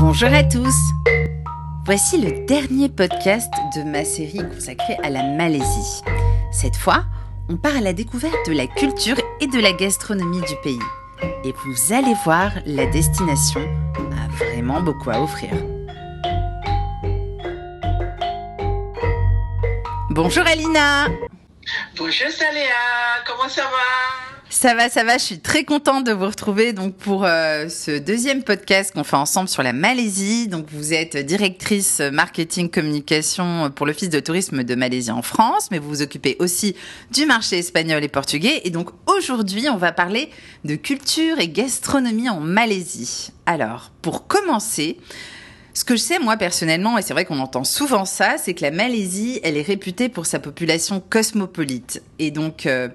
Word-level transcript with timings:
Bonjour 0.00 0.32
à 0.32 0.44
tous 0.44 0.76
Voici 1.84 2.18
le 2.20 2.46
dernier 2.46 2.88
podcast 2.88 3.52
de 3.74 3.82
ma 3.82 4.04
série 4.04 4.38
consacrée 4.38 4.96
à 5.02 5.10
la 5.10 5.24
Malaisie. 5.24 6.02
Cette 6.52 6.76
fois, 6.76 7.04
on 7.48 7.56
part 7.56 7.76
à 7.76 7.80
la 7.80 7.92
découverte 7.92 8.46
de 8.46 8.52
la 8.52 8.68
culture 8.68 9.16
et 9.40 9.48
de 9.48 9.58
la 9.58 9.72
gastronomie 9.72 10.40
du 10.42 10.54
pays. 10.62 10.78
Et 11.44 11.52
vous 11.64 11.92
allez 11.92 12.14
voir, 12.24 12.52
la 12.64 12.86
destination 12.86 13.60
a 13.96 14.28
vraiment 14.44 14.80
beaucoup 14.80 15.10
à 15.10 15.20
offrir. 15.20 15.50
Bonjour 20.10 20.46
Alina 20.46 21.08
Bonjour 21.96 22.30
Saléa, 22.30 23.24
comment 23.26 23.48
ça 23.48 23.64
va? 23.64 24.27
Ça 24.58 24.74
va, 24.74 24.88
ça 24.88 25.04
va. 25.04 25.18
Je 25.18 25.22
suis 25.22 25.38
très 25.38 25.62
contente 25.62 26.02
de 26.02 26.10
vous 26.10 26.26
retrouver 26.26 26.72
donc 26.72 26.96
pour 26.96 27.24
euh, 27.24 27.68
ce 27.68 27.96
deuxième 27.96 28.42
podcast 28.42 28.92
qu'on 28.92 29.04
fait 29.04 29.14
ensemble 29.14 29.48
sur 29.48 29.62
la 29.62 29.72
Malaisie. 29.72 30.48
Donc 30.48 30.66
vous 30.72 30.92
êtes 30.92 31.16
directrice 31.16 32.00
marketing 32.00 32.68
communication 32.68 33.70
pour 33.70 33.86
l'office 33.86 34.08
de 34.08 34.18
tourisme 34.18 34.64
de 34.64 34.74
Malaisie 34.74 35.12
en 35.12 35.22
France, 35.22 35.68
mais 35.70 35.78
vous 35.78 35.88
vous 35.88 36.02
occupez 36.02 36.34
aussi 36.40 36.74
du 37.12 37.24
marché 37.24 37.58
espagnol 37.58 38.02
et 38.02 38.08
portugais. 38.08 38.62
Et 38.64 38.70
donc 38.70 38.90
aujourd'hui, 39.06 39.68
on 39.68 39.76
va 39.76 39.92
parler 39.92 40.28
de 40.64 40.74
culture 40.74 41.38
et 41.38 41.48
gastronomie 41.48 42.28
en 42.28 42.40
Malaisie. 42.40 43.30
Alors, 43.46 43.92
pour 44.02 44.26
commencer, 44.26 44.98
ce 45.72 45.84
que 45.84 45.94
je 45.94 46.02
sais 46.02 46.18
moi 46.18 46.36
personnellement, 46.36 46.98
et 46.98 47.02
c'est 47.02 47.12
vrai 47.12 47.26
qu'on 47.26 47.38
entend 47.38 47.62
souvent 47.62 48.04
ça, 48.04 48.34
c'est 48.38 48.54
que 48.54 48.62
la 48.62 48.72
Malaisie, 48.72 49.38
elle 49.44 49.56
est 49.56 49.62
réputée 49.62 50.08
pour 50.08 50.26
sa 50.26 50.40
population 50.40 50.98
cosmopolite. 50.98 52.02
Et 52.18 52.32
donc 52.32 52.66
euh, 52.66 52.88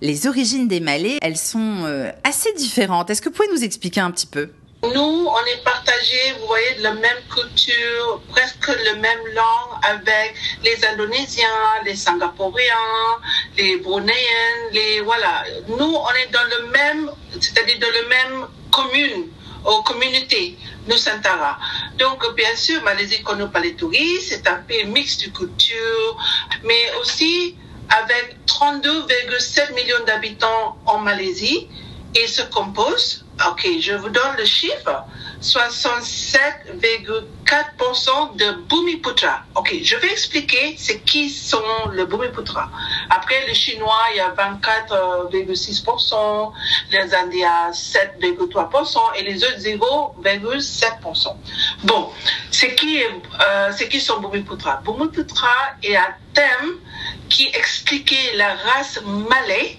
les 0.00 0.26
origines 0.26 0.68
des 0.68 0.80
Malais, 0.80 1.18
elles 1.22 1.36
sont 1.36 1.84
euh, 1.84 2.10
assez 2.24 2.52
différentes. 2.54 3.10
Est-ce 3.10 3.20
que 3.22 3.28
vous 3.28 3.34
pouvez 3.34 3.48
nous 3.52 3.64
expliquer 3.64 4.00
un 4.00 4.10
petit 4.10 4.26
peu? 4.26 4.50
Nous, 4.84 4.90
on 4.90 5.44
est 5.46 5.64
partagés, 5.64 6.34
vous 6.38 6.46
voyez, 6.46 6.74
de 6.76 6.84
la 6.84 6.94
même 6.94 7.18
culture, 7.34 8.22
presque 8.28 8.68
la 8.68 8.94
même 8.94 9.26
langue 9.34 9.80
avec 9.82 10.34
les 10.62 10.86
Indonésiens, 10.86 11.48
les 11.84 11.96
Singapouriens, 11.96 13.18
les 13.56 13.78
Brunéens, 13.78 14.70
les 14.72 15.00
voilà. 15.00 15.44
Nous, 15.66 15.84
on 15.84 16.10
est 16.10 16.32
dans 16.32 16.44
le 16.44 16.70
même, 16.70 17.10
c'est-à-dire 17.40 17.80
dans 17.80 17.88
le 17.88 18.08
même 18.08 18.46
commune, 18.70 19.26
aux 19.64 19.82
communautés, 19.82 20.56
nous 20.86 20.96
Santara. 20.96 21.58
Donc, 21.98 22.24
bien 22.36 22.54
sûr, 22.54 22.80
Malaisie 22.84 23.20
connaît 23.24 23.48
pas 23.48 23.58
les 23.58 23.74
touristes, 23.74 24.28
c'est 24.28 24.46
un 24.46 24.58
pays 24.58 24.84
mixte 24.84 25.26
de 25.26 25.36
culture, 25.36 26.16
mais 26.62 26.92
aussi 27.00 27.56
avec 27.88 28.38
32,7 28.46 29.74
millions 29.74 30.04
d'habitants 30.06 30.76
en 30.86 30.98
Malaisie. 30.98 31.68
Et 32.14 32.26
se 32.26 32.42
compose, 32.42 33.26
ok, 33.46 33.68
je 33.80 33.94
vous 33.94 34.08
donne 34.08 34.34
le 34.36 34.44
chiffre, 34.44 35.04
67,4% 35.40 38.34
de 38.36 38.52
Bumiputra. 38.68 39.44
Ok, 39.54 39.72
je 39.82 39.94
vais 39.96 40.10
expliquer 40.10 40.74
c'est 40.76 40.98
qui 41.00 41.30
sont 41.30 41.62
les 41.92 42.04
Bumiputra. 42.04 42.68
Après, 43.10 43.46
les 43.46 43.54
Chinois, 43.54 44.02
il 44.12 44.16
y 44.16 44.20
a 44.20 44.30
24,6%, 44.30 46.52
les 46.90 47.14
Indiens, 47.14 47.70
7,3% 47.70 48.98
et 49.16 49.22
les 49.22 49.44
autres 49.44 49.58
0,7%. 49.58 51.36
Bon, 51.84 52.10
c'est 52.50 52.74
qui, 52.74 53.04
euh, 53.04 53.72
qui 53.88 54.00
sont 54.00 54.18
Bumiputra? 54.20 54.80
Bumiputra 54.84 55.76
est 55.82 55.96
un 55.96 56.14
thème 56.34 56.80
qui 57.28 57.46
expliquait 57.54 58.32
la 58.34 58.54
race 58.54 59.00
malais 59.28 59.78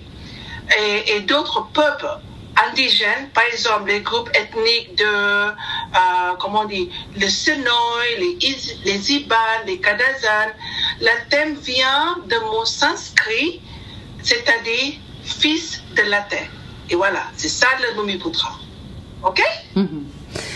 et 1.07 1.21
d'autres 1.21 1.67
peuples 1.73 2.19
indigènes, 2.67 3.29
par 3.33 3.43
exemple 3.51 3.89
les 3.89 4.01
groupes 4.01 4.29
ethniques 4.35 4.97
de, 4.97 5.03
euh, 5.03 6.35
comment 6.39 6.61
on 6.61 6.65
dit, 6.65 6.89
les 7.15 7.29
Senoy, 7.29 8.07
les, 8.17 8.37
les 8.85 9.11
Iban, 9.11 9.35
les 9.65 9.79
Kadazan. 9.79 10.51
Le 11.01 11.29
thème 11.29 11.55
vient 11.55 12.17
de 12.27 12.35
mot 12.45 12.65
sanskrit, 12.65 13.61
c'est-à-dire 14.23 14.99
fils 15.23 15.81
de 15.95 16.03
la 16.09 16.21
terre. 16.21 16.49
Et 16.89 16.95
voilà, 16.95 17.23
c'est 17.37 17.49
ça 17.49 17.67
le 17.81 18.01
Bumiputra. 18.01 18.51
OK? 19.23 19.41
Mhm. 19.75 20.03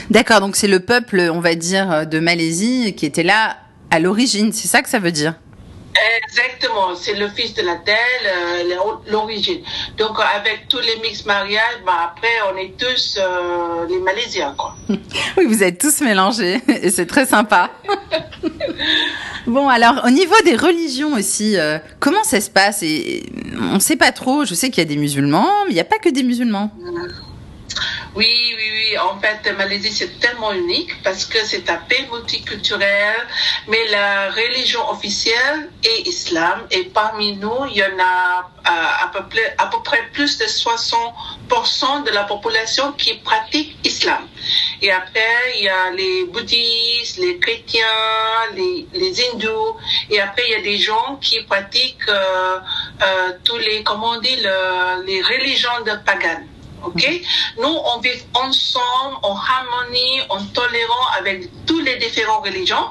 D'accord, 0.10 0.40
donc 0.40 0.56
c'est 0.56 0.68
le 0.68 0.80
peuple, 0.80 1.30
on 1.32 1.40
va 1.40 1.56
dire, 1.56 2.06
de 2.06 2.20
Malaisie 2.20 2.94
qui 2.96 3.06
était 3.06 3.24
là 3.24 3.58
à 3.90 4.00
l'origine, 4.00 4.52
c'est 4.52 4.68
ça 4.68 4.82
que 4.82 4.90
ça 4.90 5.00
veut 5.00 5.12
dire? 5.12 5.36
Exactement, 6.24 6.96
c'est 6.96 7.14
le 7.14 7.28
fils 7.30 7.54
de 7.54 7.62
la 7.62 7.76
terre, 7.76 7.98
l'origine. 9.08 9.62
Donc 9.98 10.18
avec 10.36 10.68
tous 10.68 10.80
les 10.80 10.98
mix 11.02 11.26
mariages, 11.26 11.82
bah, 11.86 12.12
après 12.12 12.28
on 12.52 12.58
est 12.58 12.74
tous 12.78 13.18
euh, 13.20 13.86
les 13.88 14.00
Malaisiens 14.00 14.56
quoi. 14.58 14.76
oui, 15.38 15.46
vous 15.46 15.64
êtes 15.64 15.80
tous 15.80 16.02
mélangés 16.02 16.62
et 16.68 16.90
c'est 16.90 17.06
très 17.06 17.26
sympa. 17.26 17.70
bon 19.48 19.70
alors 19.70 20.02
au 20.06 20.10
niveau 20.10 20.36
des 20.44 20.56
religions 20.56 21.14
aussi, 21.14 21.58
euh, 21.58 21.78
comment 22.00 22.24
ça 22.24 22.42
se 22.42 22.50
passe? 22.50 22.82
Et, 22.84 23.24
On 23.60 23.76
ne 23.76 23.80
sait 23.80 23.98
pas 23.98 24.12
trop. 24.12 24.46
Je 24.46 24.56
sais 24.56 24.70
qu'il 24.70 24.84
y 24.84 24.86
a 24.86 24.90
des 24.90 24.98
musulmans, 24.98 25.50
mais 25.66 25.72
il 25.72 25.76
n'y 25.76 25.80
a 25.80 25.86
pas 25.86 26.00
que 26.00 26.10
des 26.10 26.24
musulmans. 26.24 26.72
Oui, 28.16 28.54
oui, 28.56 28.70
oui. 28.72 28.98
En 29.00 29.20
fait, 29.20 29.52
Malaisie, 29.58 29.92
c'est 29.92 30.20
tellement 30.20 30.52
unique 30.52 31.02
parce 31.02 31.26
que 31.26 31.44
c'est 31.46 31.68
un 31.68 31.78
pays 31.78 32.06
multiculturel, 32.12 33.28
mais 33.68 33.88
la 33.90 34.30
religion 34.30 34.88
officielle 34.92 35.72
est 35.84 36.08
islam. 36.08 36.68
Et 36.70 36.84
parmi 36.84 37.36
nous, 37.36 37.66
il 37.72 37.78
y 37.78 37.84
en 37.84 37.98
a 38.00 38.52
euh, 38.70 39.04
à, 39.04 39.08
peu 39.12 39.28
près, 39.28 39.56
à 39.58 39.66
peu 39.66 39.82
près 39.84 40.04
plus 40.14 40.38
de 40.38 40.46
60% 40.46 42.04
de 42.04 42.12
la 42.12 42.26
population 42.26 42.92
qui 42.92 43.16
pratique 43.16 43.78
islam. 43.84 44.28
Et 44.84 44.92
après, 44.92 45.56
il 45.58 45.64
y 45.64 45.70
a 45.70 45.90
les 45.90 46.26
bouddhistes, 46.26 47.18
les 47.18 47.40
chrétiens, 47.40 47.82
les, 48.54 48.88
les 48.94 49.22
hindous. 49.26 49.76
Et 50.12 50.22
après, 50.22 50.44
il 50.48 50.52
y 50.52 50.56
a 50.56 50.62
des 50.62 50.78
gens 50.78 51.18
qui 51.20 51.42
pratiquent 51.42 52.10
euh, 52.10 52.60
euh, 53.02 53.32
tous 53.44 53.58
les, 53.58 53.82
comment 53.82 54.12
on 54.12 54.22
dit, 54.22 54.36
le, 54.36 55.04
les 55.04 55.22
religions 55.24 55.82
de 55.84 55.94
paganes. 56.06 56.53
OK? 56.84 57.22
Nous, 57.58 57.76
on 57.94 58.00
vit 58.00 58.22
ensemble, 58.34 59.18
en 59.24 59.36
harmonie, 59.36 60.22
en 60.30 60.44
tolérant 60.46 61.08
avec 61.18 61.50
toutes 61.66 61.86
les 61.86 61.96
différentes 61.98 62.46
religions 62.46 62.88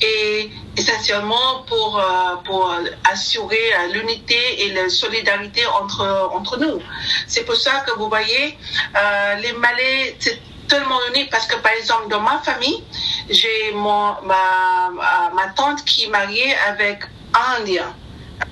et 0.00 0.50
essentiellement 0.76 1.64
pour, 1.66 1.98
euh, 1.98 2.36
pour 2.44 2.72
assurer 3.10 3.74
euh, 3.74 3.92
l'unité 3.92 4.64
et 4.64 4.72
la 4.72 4.88
solidarité 4.88 5.66
entre, 5.66 6.30
entre 6.32 6.58
nous. 6.58 6.80
C'est 7.26 7.44
pour 7.44 7.56
ça 7.56 7.80
que 7.86 7.92
vous 7.98 8.08
voyez, 8.08 8.58
euh, 8.96 9.34
les 9.36 9.52
Malais, 9.52 10.16
c'est 10.18 10.40
tellement 10.68 10.98
unique 11.12 11.30
parce 11.30 11.46
que 11.46 11.56
par 11.56 11.72
exemple, 11.72 12.08
dans 12.08 12.20
ma 12.20 12.38
famille, 12.38 12.82
j'ai 13.28 13.72
ma, 13.74 14.20
ma 14.24 15.46
tante 15.54 15.84
qui 15.84 16.04
est 16.04 16.08
mariée 16.08 16.54
avec 16.68 17.04
un 17.34 17.60
Indien. 17.60 17.94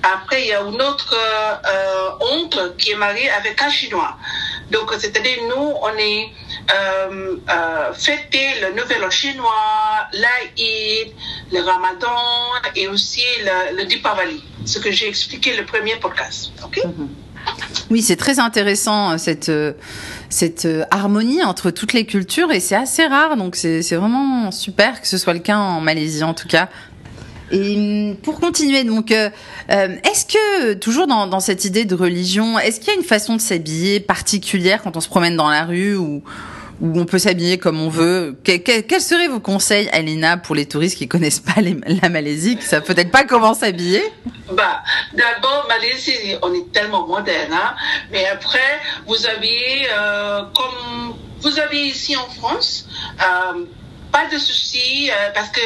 Après, 0.01 0.43
il 0.43 0.47
y 0.47 0.53
a 0.53 0.61
une 0.61 0.81
autre 0.81 1.13
euh, 1.15 2.09
oncle 2.35 2.73
qui 2.77 2.91
est 2.91 2.95
marié 2.95 3.29
avec 3.29 3.61
un 3.61 3.69
Chinois. 3.69 4.17
Donc, 4.71 4.91
c'est-à-dire, 4.97 5.37
nous, 5.49 5.73
on 5.81 5.97
est 5.97 6.29
euh, 6.71 7.35
euh, 7.49 7.93
fêté 7.93 8.39
le 8.61 8.73
Nouvel 8.79 9.03
An 9.03 9.09
chinois, 9.09 10.07
l'Aïd, 10.13 11.13
le 11.51 11.59
Ramadan 11.59 12.07
et 12.75 12.87
aussi 12.87 13.23
le, 13.43 13.77
le 13.77 13.85
Dipavali, 13.85 14.41
ce 14.65 14.79
que 14.79 14.89
j'ai 14.91 15.09
expliqué 15.09 15.57
le 15.57 15.65
premier 15.65 15.97
podcast. 15.97 16.51
Mhm. 16.83 17.09
Oui, 17.89 18.01
c'est 18.01 18.15
très 18.15 18.39
intéressant 18.39 19.11
euh, 19.11 19.17
cette 19.17 19.49
euh, 19.49 19.73
cette 20.29 20.67
harmonie 20.89 21.43
entre 21.43 21.69
toutes 21.69 21.91
les 21.91 22.05
cultures 22.05 22.51
et 22.51 22.59
c'est 22.59 22.75
assez 22.75 23.05
rare 23.05 23.37
donc 23.37 23.55
c'est 23.55 23.81
vraiment 23.93 24.49
super 24.49 24.99
que 24.99 25.07
ce 25.07 25.19
soit 25.19 25.33
le 25.33 25.39
cas 25.39 25.57
en 25.57 25.79
Malaisie 25.79 26.23
en 26.23 26.33
tout 26.33 26.47
cas 26.47 26.69
et 27.53 27.75
hum, 27.75 28.15
pour 28.17 28.39
continuer, 28.39 28.83
donc, 28.83 29.11
euh, 29.11 29.29
euh, 29.69 29.95
est-ce 30.03 30.25
que, 30.25 30.73
toujours 30.73 31.05
dans, 31.05 31.39
cette 31.39 31.65
idée 31.65 31.85
de 31.85 31.93
religion, 31.93 32.57
est-ce 32.57 32.79
qu'il 32.79 32.89
y 32.89 32.95
a 32.95 32.99
une 32.99 33.05
façon 33.05 33.35
de 33.35 33.41
s'habiller 33.41 33.99
particulière 33.99 34.81
quand 34.81 34.97
on 34.97 35.01
se 35.01 35.07
promène 35.07 35.37
dans 35.37 35.49
la 35.49 35.65
rue 35.65 35.95
ou, 35.95 36.23
on 36.81 37.05
peut 37.05 37.19
s'habiller 37.19 37.59
comme 37.59 37.79
on 37.79 37.89
veut? 37.89 38.35
Quels 38.43 39.01
seraient 39.01 39.27
vos 39.27 39.39
conseils, 39.39 39.87
Alina, 39.91 40.37
pour 40.37 40.55
les 40.55 40.65
touristes 40.65 40.97
qui 40.97 41.07
connaissent 41.07 41.39
pas 41.39 41.61
la 41.61 42.09
Malaisie, 42.09 42.57
qui 42.57 42.65
savent 42.65 42.83
peut-être 42.83 43.11
pas 43.11 43.23
comment 43.23 43.53
s'habiller? 43.53 44.01
Bah, 44.51 44.81
D'abord, 45.13 45.67
Malaisie, 45.69 46.35
on 46.41 46.53
est 46.53 46.71
tellement 46.71 47.07
moderne, 47.07 47.53
hein, 47.53 47.75
mais 48.11 48.25
après, 48.25 48.79
vous 49.07 49.27
avez, 49.27 49.87
euh, 49.95 50.41
comme 50.55 51.13
vous 51.41 51.59
avez 51.59 51.85
ici 51.85 52.17
en 52.17 52.27
France, 52.29 52.87
pas 54.13 54.27
de 54.27 54.37
souci 54.37 55.09
euh, 55.09 55.31
parce 55.33 55.49
que 55.49 55.61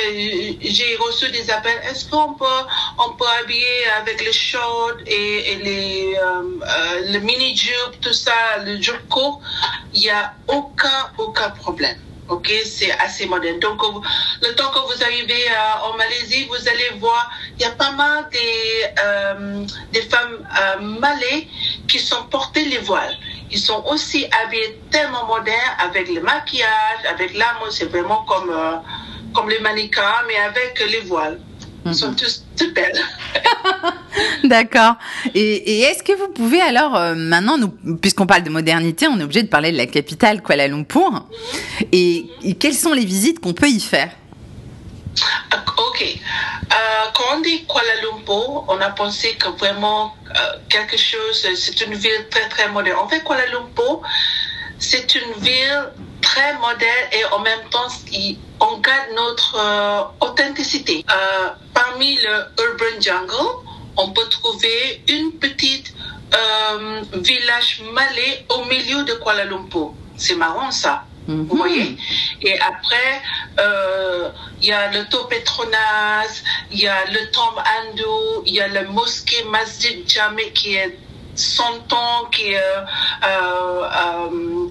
j'ai 0.61 0.95
reçu 0.95 1.29
des 1.31 1.51
appels. 1.51 1.79
Est-ce 1.89 2.09
qu'on 2.09 2.33
peut 2.33 2.63
on 3.05 3.11
peut 3.17 3.31
habiller 3.41 3.79
avec 3.99 4.23
les 4.25 4.31
shorts 4.31 5.01
et, 5.05 5.55
les 5.67 6.15
euh, 6.15 6.25
euh, 6.25 7.11
le 7.13 7.19
mini 7.19 7.55
jupe 7.55 7.99
tout 8.01 8.13
ça, 8.13 8.39
le 8.65 8.81
jupe 8.81 9.07
court? 9.09 9.41
Il 9.93 10.01
y 10.01 10.09
a 10.09 10.33
aucun 10.47 11.01
aucun 11.17 11.49
problème. 11.49 11.99
Ok, 12.29 12.51
c'est 12.65 12.91
assez 12.91 13.25
moderne. 13.25 13.59
Donc, 13.59 13.81
le 14.41 14.53
temps 14.55 14.69
que 14.71 14.79
vous 14.79 15.01
arrivez 15.01 15.45
en 15.85 15.95
Malaisie, 15.95 16.43
vous 16.49 16.67
allez 16.67 16.89
voir, 16.99 17.31
il 17.55 17.61
y 17.61 17.65
a 17.65 17.69
pas 17.69 17.91
mal 17.91 18.27
des, 18.33 19.71
des 19.93 20.01
femmes 20.01 20.37
malais 20.99 21.47
qui 21.87 21.99
sont 21.99 22.23
portées 22.23 22.65
les 22.65 22.79
voiles. 22.79 23.15
Ils 23.51 23.59
sont 23.59 23.83
aussi 23.89 24.25
habillés 24.43 24.79
tellement 24.91 25.25
modernes 25.25 25.75
avec 25.79 26.09
le 26.09 26.21
maquillage, 26.21 27.05
avec 27.09 27.33
la 27.37 27.45
mode, 27.59 27.71
c'est 27.71 27.85
vraiment 27.85 28.23
comme, 28.27 28.49
euh, 28.49 28.75
comme 29.33 29.49
les 29.49 29.59
mannequins, 29.59 30.23
mais 30.27 30.37
avec 30.37 30.83
les 30.89 31.01
voiles. 31.01 31.39
Ils 31.85 31.95
sont 31.95 32.13
tous 32.13 32.43
toutes 32.57 32.73
belles. 32.73 32.99
D'accord. 34.43 34.95
Et, 35.33 35.41
et 35.55 35.81
est-ce 35.83 36.03
que 36.03 36.11
vous 36.11 36.27
pouvez 36.29 36.59
alors, 36.59 36.95
euh, 36.95 37.15
maintenant, 37.15 37.57
nous, 37.57 37.69
puisqu'on 37.97 38.25
parle 38.25 38.43
de 38.43 38.49
modernité, 38.49 39.07
on 39.07 39.17
est 39.19 39.23
obligé 39.23 39.43
de 39.43 39.47
parler 39.47 39.71
de 39.71 39.77
la 39.77 39.85
capitale 39.85 40.41
Kuala 40.41 40.67
Lumpur. 40.67 41.25
Et, 41.91 42.25
et 42.43 42.55
quelles 42.55 42.73
sont 42.73 42.93
les 42.93 43.05
visites 43.05 43.39
qu'on 43.39 43.53
peut 43.53 43.69
y 43.69 43.79
faire? 43.79 44.11
Ok. 45.77 46.19
Euh, 46.71 46.75
quand 47.13 47.37
on 47.37 47.39
dit 47.41 47.65
Kuala 47.65 48.01
Lumpur, 48.01 48.65
on 48.67 48.79
a 48.81 48.89
pensé 48.89 49.35
que 49.35 49.49
vraiment 49.49 50.15
euh, 50.29 50.57
quelque 50.69 50.97
chose, 50.97 51.47
c'est 51.55 51.81
une 51.81 51.93
ville 51.93 52.27
très 52.29 52.49
très 52.49 52.67
moderne. 52.69 52.97
En 52.99 53.07
fait, 53.07 53.23
Kuala 53.23 53.45
Lumpur, 53.47 54.01
c'est 54.77 55.15
une 55.15 55.31
ville 55.41 55.89
très 56.21 56.53
moderne 56.55 57.07
et 57.13 57.23
en 57.31 57.39
même 57.39 57.69
temps, 57.71 57.87
on 58.59 58.77
garde 58.79 59.09
notre 59.15 59.55
euh, 59.57 60.27
authenticité. 60.27 61.05
Parmi 61.73 62.17
le 62.17 62.63
urban 62.63 62.99
jungle, 62.99 63.33
on 63.95 64.09
peut 64.09 64.27
trouver 64.29 65.03
une 65.07 65.31
petite 65.33 65.93
village 67.13 67.81
malais 67.93 68.45
au 68.49 68.65
milieu 68.65 69.03
de 69.05 69.13
Kuala 69.13 69.45
Lumpur. 69.45 69.93
C'est 70.17 70.35
marrant 70.35 70.71
ça. 70.71 71.05
Mhm. 71.27 71.47
Vous 71.47 71.57
voyez 71.57 71.97
Et 72.41 72.59
après, 72.59 73.21
euh, 73.59 74.29
il 74.61 74.67
y 74.67 74.71
a 74.71 74.91
le 74.91 75.05
Tau 75.09 75.25
Petronas, 75.25 76.41
il 76.71 76.79
y 76.79 76.87
a 76.87 77.05
le 77.05 77.29
Tomb 77.31 77.55
Andou, 77.57 78.43
il 78.45 78.53
y 78.55 78.61
a 78.61 78.67
le 78.69 78.87
mosquée 78.87 79.43
Masjid 79.49 80.07
Jame 80.09 80.37
qui 80.53 80.75
est 80.75 80.97
100 81.35 81.91
ans, 81.93 82.25
qui 82.31 82.53
est, 82.53 82.57
euh, 82.57 82.85
euh, 83.25 84.69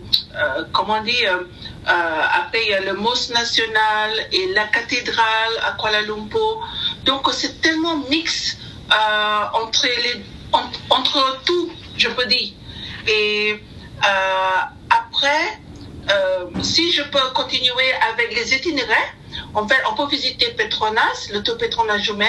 comment 0.72 1.00
dire, 1.02 1.40
après 1.86 2.62
il 2.64 2.70
y 2.70 2.74
a 2.74 2.80
le 2.80 2.94
mosque 2.94 3.30
national 3.30 4.10
et 4.32 4.48
la 4.52 4.66
cathédrale 4.68 5.52
à 5.66 5.72
Kuala 5.78 6.00
Lumpur. 6.02 6.60
Donc 7.04 7.28
c'est 7.32 7.60
tellement 7.60 7.98
mix 8.10 8.56
euh, 8.92 9.44
entre, 9.62 9.86
les, 9.86 10.22
en- 10.52 10.70
entre 10.90 11.40
tout, 11.44 11.70
je 11.96 12.08
peux 12.08 12.26
dire. 12.26 12.52
Et 13.06 13.62
après, 14.90 15.60
si 16.62 16.92
je 16.92 17.02
peux 17.02 17.30
continuer 17.34 17.92
avec 18.10 18.34
les 18.34 18.54
itinéraires, 18.54 19.14
en 19.54 19.66
fait, 19.66 19.82
on 19.90 19.94
peut 19.94 20.08
visiter 20.08 20.46
Petronas, 20.50 21.28
le 21.32 21.42
tout 21.42 21.56
Petronas 21.56 21.98
Jumel, 21.98 22.28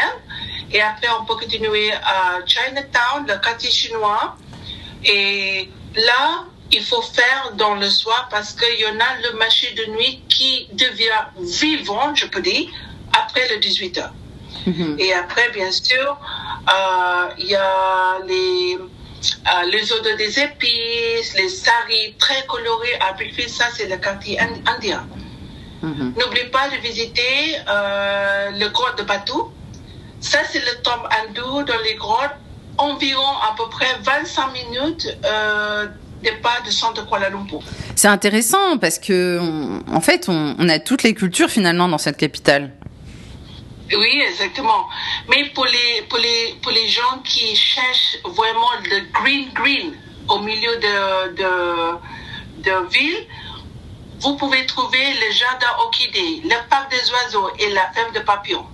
et 0.71 0.81
après 0.81 1.07
on 1.19 1.25
peut 1.25 1.35
continuer 1.35 1.91
à 1.93 2.39
Chinatown, 2.45 3.25
le 3.27 3.37
quartier 3.37 3.71
chinois. 3.71 4.35
Et 5.05 5.69
là, 5.95 6.45
il 6.71 6.83
faut 6.83 7.01
faire 7.01 7.53
dans 7.55 7.75
le 7.75 7.89
soir 7.89 8.27
parce 8.29 8.53
qu'il 8.53 8.79
y 8.79 8.85
en 8.85 8.99
a 8.99 9.29
le 9.31 9.37
marché 9.37 9.71
de 9.73 9.91
nuit 9.91 10.23
qui 10.27 10.67
devient 10.73 11.23
vivant, 11.39 12.13
je 12.15 12.25
peux 12.25 12.41
dire, 12.41 12.67
après 13.13 13.47
le 13.49 13.57
18 13.59 13.97
h 13.97 14.09
Mhm. 14.65 14.97
et 14.99 15.13
après, 15.13 15.49
bien 15.51 15.71
sûr, 15.71 16.17
euh, 16.73 17.29
il 17.37 17.47
y 17.47 17.55
a 17.55 18.19
les, 18.25 18.77
euh, 19.47 19.65
les 19.71 19.91
odeurs 19.93 20.17
des 20.17 20.39
épices, 20.39 21.33
les 21.37 21.49
saris 21.49 22.15
très 22.19 22.45
colorés 22.47 22.95
à 23.07 23.13
Brickfield. 23.13 23.49
Ça, 23.49 23.65
c'est 23.75 23.87
le 23.87 23.97
quartier 23.97 24.39
in- 24.39 24.61
indien. 24.75 25.05
Mhm. 25.81 26.13
N'oublie 26.17 26.45
pas 26.51 26.69
de 26.69 26.77
visiter 26.81 27.55
euh, 27.69 28.49
le 28.51 28.67
grotte 28.69 28.97
de 28.97 29.03
Batou. 29.03 29.51
Ça, 30.19 30.39
c'est 30.49 30.59
le 30.59 30.81
tombe 30.81 31.07
hindou 31.17 31.63
dans 31.63 31.79
les 31.83 31.95
grottes. 31.95 32.35
Environ 32.79 33.21
à 33.49 33.55
peu 33.57 33.67
près 33.69 33.87
25 34.03 34.53
minutes 34.53 35.07
euh, 35.25 35.87
départ 36.21 36.61
du 36.63 36.71
centre 36.71 37.01
de 37.03 37.07
Kuala 37.07 37.29
Lumpur. 37.29 37.59
C'est 37.95 38.07
intéressant 38.07 38.77
parce 38.79 38.99
que, 38.99 39.39
on- 39.41 39.81
en 39.95 40.01
fait, 40.01 40.29
on, 40.29 40.55
on 40.59 40.69
a 40.69 40.77
toutes 40.79 41.03
les 41.03 41.13
cultures 41.15 41.49
finalement 41.49 41.87
dans 41.87 41.97
cette 41.97 42.17
capitale. 42.17 42.71
Oui, 43.95 44.21
exactement. 44.27 44.87
Mais 45.29 45.45
pour 45.49 45.65
les, 45.65 46.01
pour 46.09 46.17
les, 46.19 46.55
pour 46.61 46.71
les 46.71 46.87
gens 46.89 47.19
qui 47.23 47.55
cherchent 47.55 48.17
vraiment 48.23 48.71
le 48.83 49.11
green 49.13 49.49
green 49.53 49.93
au 50.27 50.39
milieu 50.39 50.75
de, 50.77 51.35
de, 51.35 52.63
de 52.63 52.89
ville, 52.89 53.25
vous 54.19 54.35
pouvez 54.35 54.65
trouver 54.65 55.13
le 55.13 55.31
jardin 55.31 55.67
orchidée, 55.79 56.41
le 56.43 56.69
parc 56.69 56.91
des 56.91 57.11
oiseaux 57.11 57.49
et 57.59 57.69
la 57.69 57.91
ferme 57.91 58.13
de 58.13 58.19
papillons. 58.19 58.65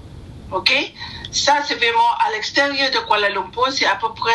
OK? 0.51 0.71
Ça, 1.31 1.57
c'est 1.65 1.75
vraiment 1.75 2.11
à 2.25 2.31
l'extérieur 2.31 2.91
de 2.91 2.99
Kuala 2.99 3.29
Lumpur. 3.29 3.67
C'est 3.71 3.85
à 3.85 3.95
peu 3.95 4.09
près 4.13 4.31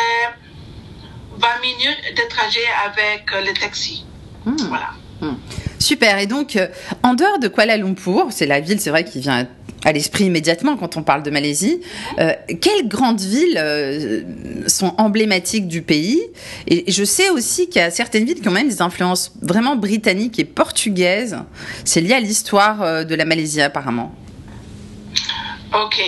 20 1.38 1.48
minutes 1.60 2.16
de 2.16 2.28
trajet 2.28 2.66
avec 2.84 3.32
euh, 3.32 3.40
le 3.40 3.52
taxi. 3.54 4.04
Hmm. 4.44 4.56
Voilà. 4.68 4.90
Super. 5.78 6.18
Et 6.18 6.26
donc, 6.26 6.56
euh, 6.56 6.68
en 7.02 7.14
dehors 7.14 7.38
de 7.38 7.48
Kuala 7.48 7.76
Lumpur, 7.76 8.26
c'est 8.30 8.46
la 8.46 8.60
ville, 8.60 8.80
c'est 8.80 8.90
vrai, 8.90 9.04
qui 9.04 9.20
vient 9.20 9.46
à 9.84 9.92
l'esprit 9.92 10.24
immédiatement 10.24 10.76
quand 10.76 10.96
on 10.96 11.02
parle 11.02 11.22
de 11.22 11.30
Malaisie. 11.30 11.80
Euh, 12.18 12.32
quelles 12.60 12.88
grandes 12.88 13.20
villes 13.20 13.56
euh, 13.58 14.22
sont 14.68 14.94
emblématiques 14.98 15.68
du 15.68 15.82
pays? 15.82 16.20
Et 16.66 16.90
je 16.90 17.04
sais 17.04 17.30
aussi 17.30 17.68
qu'il 17.68 17.80
y 17.80 17.84
a 17.84 17.90
certaines 17.90 18.24
villes 18.24 18.40
qui 18.40 18.48
ont 18.48 18.52
même 18.52 18.68
des 18.68 18.82
influences 18.82 19.32
vraiment 19.40 19.76
britanniques 19.76 20.38
et 20.38 20.44
portugaises. 20.44 21.38
C'est 21.84 22.00
lié 22.00 22.14
à 22.14 22.20
l'histoire 22.20 22.82
euh, 22.82 23.04
de 23.04 23.14
la 23.14 23.24
Malaisie 23.24 23.60
apparemment. 23.62 24.14
OK. 25.72 26.02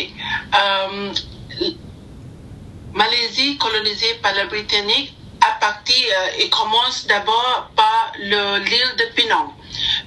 Malaisie 2.95 3.57
colonisée 3.59 4.15
par 4.23 4.35
les 4.35 4.47
Britanniques 4.47 5.15
à 5.41 5.59
partir 5.61 6.05
et 6.39 6.49
commence 6.51 7.07
d'abord 7.07 7.71
par 7.77 8.13
le- 8.19 8.59
l'île 8.65 8.97
de 8.99 9.05
Penang. 9.15 9.53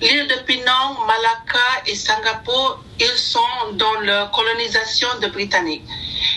L'île 0.02 0.28
de 0.28 0.36
Penang, 0.46 0.98
Malacca 1.08 1.84
et 1.86 1.96
Singapour, 1.96 2.84
ils 3.00 3.18
sont 3.18 3.40
dans 3.74 4.00
la 4.02 4.32
colonisation 4.34 5.08
de 5.22 5.28
Britanniques. 5.28 5.86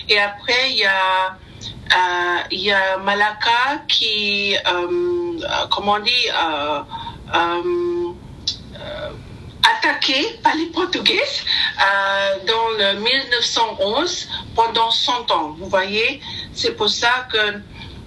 Et 0.08 0.18
après, 0.18 0.70
il 0.70 0.78
y 0.78 0.84
a, 0.84 1.36
euh, 1.94 2.98
Malacca 3.02 3.82
qui, 3.88 4.56
euh, 4.56 4.60
euh, 4.68 5.66
comment 5.70 5.92
on 5.92 5.98
dit, 6.00 6.28
euh, 6.32 8.12
attaqué 9.68 10.38
par 10.42 10.54
les 10.54 10.66
Portugais 10.66 11.22
dans 12.46 12.68
le 12.78 13.00
1911 13.00 14.28
pendant 14.54 14.90
100 14.90 15.30
ans. 15.32 15.56
Vous 15.58 15.68
voyez, 15.68 16.20
c'est 16.52 16.76
pour 16.76 16.88
ça 16.88 17.26
que 17.32 17.60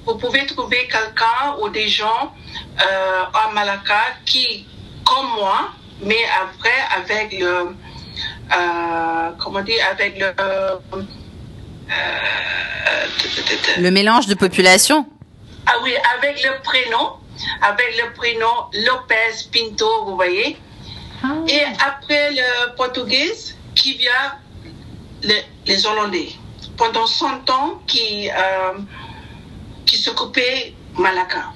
vous 0.05 0.15
pouvez 0.15 0.45
trouver 0.45 0.87
quelqu'un 0.87 1.57
ou 1.61 1.69
des 1.69 1.89
gens 1.89 2.33
à 2.77 3.51
Malacca 3.53 4.01
qui, 4.25 4.65
comme 5.05 5.27
moi, 5.35 5.69
mais 6.01 6.23
après 6.41 6.79
avec 6.97 7.39
le, 7.39 7.75
euh, 8.55 9.31
comment 9.39 9.61
dire, 9.61 9.81
avec 9.91 10.19
le, 10.19 10.31
euh, 10.39 10.75
Le 13.77 13.89
mélange 13.91 14.27
de 14.27 14.35
population 14.35 15.05
ah 15.71 15.73
oui, 15.83 15.93
avec 16.17 16.41
le 16.43 16.61
prénom, 16.63 17.13
avec 17.61 18.01
le 18.03 18.11
prénom 18.13 18.47
Lopez 18.73 19.35
Pinto, 19.53 20.05
vous 20.05 20.15
voyez. 20.15 20.57
Et 21.47 21.61
après 21.85 22.31
le 22.31 22.75
portugais, 22.75 23.31
qui 23.75 23.95
vient 23.97 24.33
le- 25.21 25.43
les 25.67 25.85
Hollandais. 25.85 26.29
Pendant 26.75 27.05
100 27.05 27.47
ans, 27.51 27.79
qui, 27.85 28.29
euh, 28.31 28.79
qui 29.85 29.97
s'occupaient 29.97 30.73
Malacca. 30.97 31.51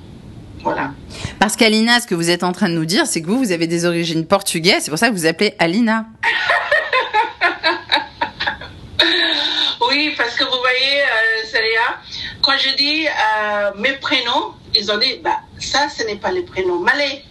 Voilà. 0.63 0.91
Parce 1.39 1.55
qu'Alina, 1.55 1.99
ce 1.99 2.07
que 2.07 2.15
vous 2.15 2.29
êtes 2.29 2.43
en 2.43 2.53
train 2.53 2.69
de 2.69 2.73
nous 2.73 2.85
dire, 2.85 3.05
c'est 3.05 3.21
que 3.21 3.27
vous, 3.27 3.37
vous 3.37 3.51
avez 3.51 3.67
des 3.67 3.85
origines 3.85 4.25
portugaises. 4.25 4.83
C'est 4.83 4.91
pour 4.91 4.97
ça 4.99 5.09
que 5.09 5.13
vous 5.13 5.25
appelez 5.25 5.55
Alina. 5.59 6.05
Oui, 9.89 10.11
parce 10.17 10.33
que 10.35 10.43
vous 10.43 10.59
voyez, 10.59 11.01
euh, 11.03 11.45
Célia, 11.45 11.99
quand 12.41 12.57
je 12.57 12.75
dis 12.75 13.05
euh, 13.05 13.71
mes 13.77 13.91
prénoms, 13.93 14.53
ils 14.73 14.91
ont 14.91 14.97
dit, 14.97 15.19
bah, 15.23 15.39
ça, 15.59 15.87
ce 15.87 16.03
n'est 16.03 16.15
pas 16.15 16.31
les 16.31 16.41
prénoms 16.41 16.79
malais. 16.79 17.23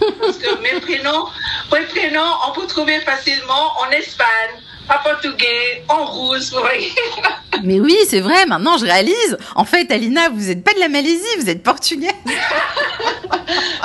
Parce 0.20 0.38
que 0.38 0.60
mes 0.62 0.80
prénoms, 0.80 1.26
mes 1.72 1.86
prénoms, 1.86 2.32
on 2.48 2.52
peut 2.52 2.66
trouver 2.66 3.00
facilement 3.00 3.78
en 3.80 3.90
Espagne, 3.90 4.60
en 4.90 5.02
portugais, 5.02 5.84
en 5.88 6.04
russe, 6.04 6.52
vous 6.52 6.60
voyez. 6.60 6.92
Mais 7.62 7.78
oui, 7.80 7.96
c'est 8.08 8.20
vrai, 8.20 8.46
maintenant 8.46 8.78
je 8.78 8.84
réalise. 8.84 9.38
En 9.54 9.64
fait, 9.64 9.90
Alina, 9.90 10.28
vous 10.30 10.46
n'êtes 10.46 10.64
pas 10.64 10.72
de 10.72 10.80
la 10.80 10.88
Malaisie, 10.88 11.36
vous 11.38 11.48
êtes 11.48 11.62
portugaise. 11.62 12.12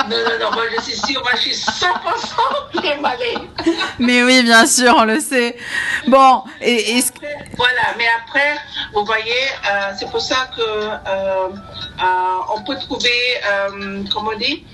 Non, 0.08 0.16
non, 0.18 0.38
non, 0.38 0.52
moi 0.52 0.62
je 0.76 0.80
suis 0.82 0.96
sûre, 0.96 1.20
moi 1.22 1.32
je 1.34 1.50
suis 1.50 1.52
100% 1.52 2.82
les 2.82 2.96
malais. 3.00 3.34
Mais 3.98 4.22
oui, 4.22 4.44
bien 4.44 4.64
sûr, 4.64 4.94
on 4.96 5.04
le 5.04 5.18
sait. 5.18 5.56
Bon, 6.06 6.44
et, 6.60 7.02
Voilà, 7.56 7.94
mais 7.98 8.06
après, 8.22 8.56
vous 8.92 9.04
voyez, 9.04 9.32
euh, 9.68 9.92
c'est 9.98 10.08
pour 10.08 10.20
ça 10.20 10.48
que 10.56 10.62
euh, 10.62 11.48
euh, 11.48 12.54
on 12.54 12.62
peut 12.62 12.76
trouver, 12.78 13.10
comment 14.12 14.30
on 14.34 14.38
dit, 14.38 14.64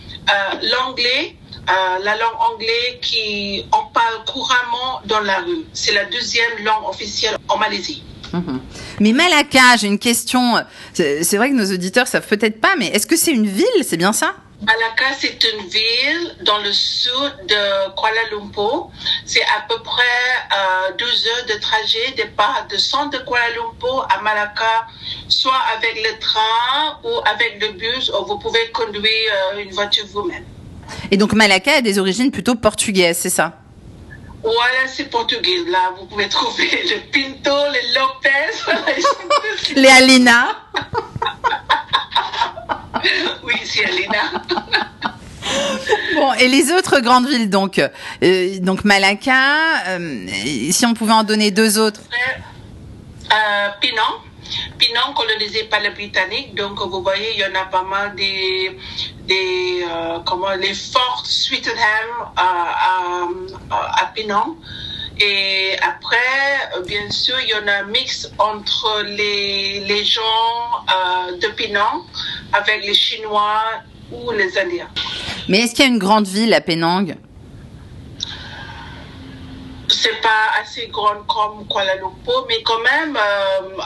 l'anglais, 0.62 1.36
euh, 1.69 1.99
la 2.02 2.16
langue 2.16 2.40
anglaise 2.52 2.99
qui 3.00 3.64
on 3.73 3.92
parle 3.92 4.25
couramment 4.26 5.00
dans 5.07 5.21
la 5.21 5.38
rue. 5.38 5.64
C'est 5.73 5.92
la 5.92 6.04
deuxième 6.07 6.64
langue 6.64 6.88
officielle 6.88 7.37
en 7.49 7.59
Malaisie. 7.59 8.02
Mhm. 8.33 8.61
Mais 9.00 9.12
Malacca, 9.12 9.76
j'ai 9.78 9.87
une 9.87 9.99
question. 9.99 10.64
C'est 10.92 11.23
c'est 11.23 11.37
vrai 11.37 11.50
que 11.50 11.54
nos 11.54 11.71
auditeurs 11.73 12.07
savent 12.07 12.26
peut-être 12.26 12.61
pas, 12.61 12.75
mais 12.78 12.87
est-ce 12.88 13.07
que 13.07 13.16
c'est 13.16 13.33
une 13.33 13.47
ville? 13.47 13.85
C'est 13.85 13.97
bien 13.97 14.12
ça? 14.12 14.35
Malacca, 14.62 15.07
c'est 15.19 15.42
une 15.42 15.66
ville 15.66 16.37
dans 16.42 16.59
le 16.59 16.73
sud 16.73 17.35
de 17.49 17.95
Kuala 17.97 18.31
Lumpur. 18.31 18.90
C'est 19.26 19.42
à 19.42 19.66
peu 19.69 19.76
près 19.83 20.02
euh, 20.57 20.92
12 20.97 21.26
heures 21.26 21.47
de 21.47 21.61
trajet 21.61 22.12
départ 22.16 22.66
de 22.71 22.76
centre 22.76 23.19
de 23.19 23.25
Kuala 23.25 23.50
Lumpur 23.57 24.07
à 24.09 24.23
Malacca, 24.23 24.87
soit 25.28 25.61
avec 25.76 25.97
le 25.97 26.16
train 26.21 26.99
ou 27.02 27.11
avec 27.25 27.61
le 27.61 27.73
bus, 27.73 28.09
ou 28.11 28.25
vous 28.25 28.38
pouvez 28.38 28.71
conduire 28.71 29.33
euh, 29.54 29.62
une 29.62 29.73
voiture 29.73 30.07
vous-même. 30.07 30.45
Et 31.11 31.16
donc 31.16 31.32
Malacca 31.32 31.72
a 31.76 31.80
des 31.80 31.99
origines 31.99 32.30
plutôt 32.30 32.54
portugaises, 32.54 33.18
c'est 33.18 33.30
ça? 33.30 33.58
Voilà, 34.42 34.88
c'est 34.88 35.08
portugais. 35.08 35.64
Là, 35.68 35.92
vous 35.99 36.06
pouvez 36.06 36.28
trouver 36.28 36.64
le 36.84 37.00
Pinto, 37.12 37.54
les 37.72 37.92
Lopez. 37.94 38.52
Les 39.76 39.88
Alina 39.88 40.49
oui, 43.44 43.54
c'est 43.64 43.84
Alina. 43.84 44.42
Bon, 46.14 46.32
et 46.34 46.49
les 46.49 46.72
autres 46.72 47.00
grandes 47.00 47.28
villes, 47.28 47.50
donc, 47.50 47.78
euh, 47.78 48.58
donc 48.61 48.84
Malacca, 48.84 49.88
euh, 49.88 50.26
si 50.70 50.87
on 50.87 50.94
pouvait 50.94 51.12
en 51.12 51.25
donner 51.25 51.50
deux 51.50 51.78
autres. 51.78 52.00
Euh, 53.30 53.68
Penang. 54.78 54.92
Penang 54.92 55.14
colonisé 55.14 55.64
par 55.64 55.80
les 55.80 55.90
Britanniques, 55.90 56.54
donc 56.54 56.78
vous 56.80 57.02
voyez, 57.02 57.32
il 57.35 57.40
y 57.40 57.44
en 57.44 57.54
a 57.54 57.64
pas 57.64 57.82
mal 57.82 58.14
des, 58.14 58.78
des 59.26 59.85
euh, 59.88 60.18
comment, 60.26 60.50
les 60.54 60.75
forts 60.75 61.25
Swettenham 61.25 62.32
à, 62.37 63.26
à, 63.71 64.02
à 64.02 64.06
Penang. 64.14 64.56
Et 65.21 65.76
après, 65.82 66.82
bien 66.87 67.11
sûr, 67.11 67.38
il 67.40 67.50
y 67.50 67.54
en 67.54 67.66
a 67.68 67.80
un 67.80 67.85
mix 67.85 68.30
entre 68.38 69.02
les, 69.04 69.80
les 69.80 70.04
gens 70.04 70.21
euh, 70.90 71.37
de 71.38 71.49
Penang 71.49 72.04
avec 72.52 72.85
les 72.85 72.94
Chinois 72.94 73.62
ou 74.11 74.30
les 74.32 74.59
Indiens. 74.59 74.88
Mais 75.49 75.61
est-ce 75.61 75.75
qu'il 75.75 75.85
y 75.85 75.88
a 75.88 75.90
une 75.90 75.99
grande 75.99 76.26
ville 76.26 76.52
à 76.54 76.61
Penang? 76.61 77.14
C'est 79.88 80.21
pas 80.21 80.61
assez 80.61 80.88
grande 80.88 81.26
comme 81.26 81.68
Kuala 81.68 81.94
Lumpur, 81.97 82.47
mais 82.49 82.62
quand 82.62 82.80
même, 82.80 83.16
euh, 83.16 83.82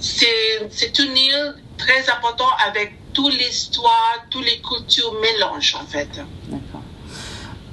c'est 0.00 0.98
une 0.98 1.16
île 1.16 1.54
très 1.76 2.08
importante 2.10 2.52
avec 2.66 2.94
toute 3.12 3.34
l'histoire, 3.34 4.26
toutes 4.30 4.44
les 4.44 4.60
cultures 4.60 5.14
mélangent 5.20 5.74
en 5.74 5.86
fait. 5.86 6.08
D'accord. 6.48 6.82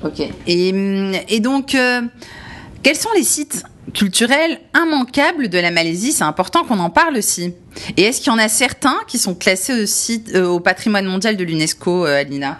Ok. 0.04 0.28
Et, 0.48 0.72
hum, 0.72 1.14
et 1.28 1.40
donc, 1.40 1.76
euh, 1.76 2.02
quels 2.84 2.96
sont 2.96 3.12
les 3.16 3.24
sites 3.24 3.64
culturels 3.94 4.60
immanquables 4.76 5.50
de 5.50 5.58
la 5.58 5.72
Malaisie? 5.72 6.12
C'est 6.12 6.24
important 6.24 6.64
qu'on 6.64 6.80
en 6.80 6.90
parle 6.90 7.18
aussi. 7.18 7.54
Et 7.98 8.04
est-ce 8.04 8.20
qu'il 8.22 8.32
y 8.32 8.36
en 8.36 8.40
a 8.40 8.50
certains 8.50 8.98
qui 9.08 9.18
sont 9.18 9.36
classés 9.36 9.82
aussi 9.82 10.24
euh, 10.34 10.46
au 10.46 10.60
patrimoine 10.60 11.06
mondial 11.06 11.38
de 11.38 11.44
l'UNESCO, 11.44 12.06
euh, 12.06 12.22
Alina? 12.22 12.60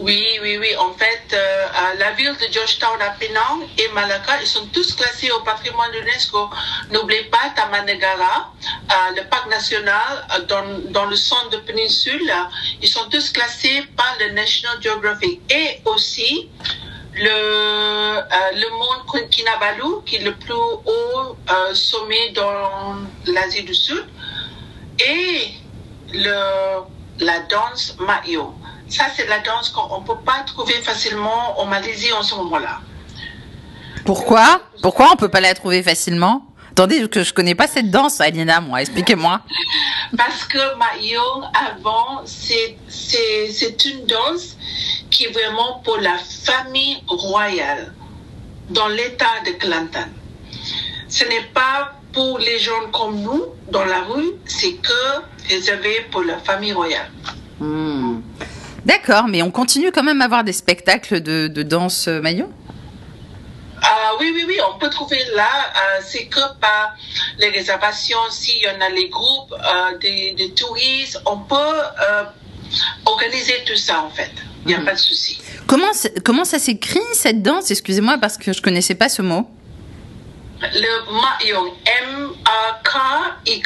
Oui, 0.00 0.38
oui, 0.40 0.56
oui. 0.56 0.74
En 0.76 0.94
fait, 0.94 1.24
euh, 1.34 1.66
la 1.98 2.12
ville 2.12 2.34
de 2.34 2.50
Georgetown 2.50 2.98
à 3.02 3.10
Penang 3.10 3.60
et 3.76 3.86
Malacca, 3.88 4.40
ils 4.40 4.46
sont 4.46 4.66
tous 4.72 4.94
classés 4.94 5.30
au 5.30 5.40
patrimoine 5.40 5.92
de 5.92 5.98
l'UNESCO. 5.98 6.48
N'oubliez 6.90 7.24
pas 7.24 7.50
Tamanegara, 7.54 8.50
euh, 8.64 8.94
le 9.14 9.28
parc 9.28 9.50
national 9.50 10.26
euh, 10.34 10.40
dans, 10.46 10.90
dans 10.90 11.04
le 11.04 11.16
centre 11.16 11.50
de 11.50 11.58
péninsule. 11.58 12.32
Ils 12.80 12.88
sont 12.88 13.10
tous 13.10 13.28
classés 13.30 13.84
par 13.94 14.16
le 14.20 14.30
National 14.30 14.80
Geographic. 14.80 15.42
Et 15.52 15.82
aussi, 15.84 16.48
le, 17.12 17.28
euh, 17.28 18.22
le 18.54 18.70
mont 18.70 19.20
Kinabalu, 19.30 20.02
qui 20.06 20.16
est 20.16 20.24
le 20.24 20.34
plus 20.34 20.54
haut 20.54 21.36
sommet 21.74 22.30
dans 22.30 22.96
l'Asie 23.26 23.64
du 23.64 23.74
Sud. 23.74 24.06
Et 24.98 25.50
le, 26.14 26.84
la 27.18 27.40
danse 27.40 27.96
Mayo. 27.98 28.54
Ça, 28.90 29.04
c'est 29.16 29.26
la 29.26 29.38
danse 29.38 29.70
qu'on 29.70 30.00
ne 30.00 30.06
peut 30.06 30.20
pas 30.24 30.40
trouver 30.44 30.74
facilement 30.82 31.60
en 31.60 31.66
Malaisie 31.66 32.12
en 32.12 32.22
ce 32.22 32.34
moment-là. 32.34 32.80
Pourquoi? 34.04 34.60
Pourquoi 34.82 35.10
on 35.12 35.16
peut 35.16 35.28
pas 35.28 35.40
la 35.40 35.54
trouver 35.54 35.82
facilement? 35.82 36.44
Attendez, 36.72 37.08
que 37.08 37.22
je 37.22 37.32
connais 37.32 37.54
pas 37.54 37.68
cette 37.68 37.90
danse, 37.90 38.20
Alina, 38.20 38.60
moi. 38.60 38.80
Expliquez-moi. 38.80 39.42
Parce 40.16 40.44
que 40.44 40.76
Mahayong, 40.76 41.44
avant, 41.54 42.22
c'est, 42.24 42.76
une 43.84 44.06
danse 44.06 44.56
qui 45.10 45.24
est 45.24 45.32
vraiment 45.32 45.80
pour 45.84 45.98
la 45.98 46.16
famille 46.18 47.02
royale 47.06 47.94
dans 48.70 48.88
l'état 48.88 49.40
de 49.46 49.52
Kelantan. 49.52 50.08
Ce 51.08 51.24
n'est 51.24 51.48
pas 51.54 51.92
pour 52.12 52.38
les 52.38 52.58
gens 52.58 52.90
comme 52.92 53.20
nous 53.20 53.44
dans 53.70 53.84
la 53.84 54.02
rue, 54.02 54.32
c'est 54.46 54.74
que 54.74 55.48
réservé 55.48 56.06
pour 56.10 56.22
la 56.22 56.38
famille 56.38 56.72
royale. 56.72 57.10
Hmm. 57.60 58.20
D'accord, 58.84 59.26
mais 59.28 59.42
on 59.42 59.50
continue 59.50 59.90
quand 59.92 60.02
même 60.02 60.20
à 60.22 60.24
avoir 60.24 60.42
des 60.44 60.52
spectacles 60.52 61.20
de, 61.20 61.48
de 61.48 61.62
danse 61.62 62.08
euh, 62.08 62.20
maillot? 62.20 62.50
Ah 63.82 64.12
oui, 64.18 64.30
oui, 64.34 64.44
oui, 64.46 64.58
on 64.72 64.78
peut 64.78 64.90
trouver 64.90 65.18
là, 65.34 65.48
euh, 65.48 66.00
c'est 66.04 66.26
que 66.26 66.40
par 66.60 66.94
les 67.38 67.48
réservations, 67.48 68.18
s'il 68.30 68.60
y 68.62 68.68
en 68.68 68.80
a 68.80 68.88
les 68.90 69.08
groupes 69.08 69.52
euh, 69.54 69.96
des, 69.98 70.32
des 70.32 70.52
touristes, 70.52 71.18
on 71.26 71.38
peut 71.38 71.54
euh, 71.56 72.24
organiser 73.06 73.54
tout 73.66 73.76
ça 73.76 74.02
en 74.02 74.10
fait. 74.10 74.30
Il 74.64 74.68
n'y 74.68 74.74
a 74.74 74.78
Mhm. 74.80 74.84
pas 74.84 74.92
de 74.92 74.98
souci. 74.98 75.40
comment, 75.66 75.90
comment 76.24 76.44
ça 76.44 76.58
s'écrit 76.58 77.00
cette 77.14 77.42
danse? 77.42 77.70
Excusez-moi 77.70 78.18
parce 78.20 78.36
que 78.36 78.52
je 78.52 78.60
connaissais 78.60 78.94
pas 78.94 79.08
ce 79.08 79.22
mot. 79.22 79.48
Le 80.60 81.10
Mahayong, 81.10 81.72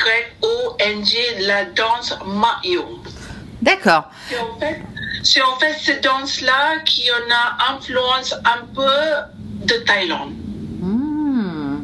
M-A-K-Y-O-N-G, 0.04 1.16
la 1.40 1.64
danse 1.64 2.14
Mahayong. 2.24 3.00
D'accord. 3.62 4.04
En 4.40 4.58
fait, 4.60 4.80
c'est 5.24 5.42
en 5.42 5.58
fait 5.58 5.74
cette 5.82 6.04
danse-là 6.04 6.78
qui 6.84 7.02
en 7.10 7.32
a 7.34 7.74
influence 7.74 8.34
un 8.44 8.64
peu 8.74 9.66
de 9.66 9.74
Thaïlande. 9.84 10.34
Hmm. 10.80 11.78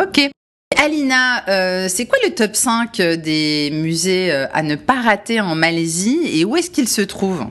Ok. 0.00 0.30
Alina, 0.76 1.46
euh, 1.48 1.88
c'est 1.88 2.06
quoi 2.06 2.18
le 2.24 2.34
top 2.34 2.56
5 2.56 2.96
des 2.96 3.70
musées 3.70 4.32
euh, 4.32 4.46
à 4.52 4.62
ne 4.62 4.76
pas 4.76 5.02
rater 5.02 5.40
en 5.40 5.54
Malaisie 5.54 6.40
et 6.40 6.44
où 6.44 6.56
est-ce 6.56 6.70
qu'il 6.70 6.88
se 6.88 7.02
trouve 7.02 7.44